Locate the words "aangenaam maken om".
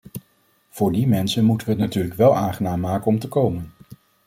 2.35-3.19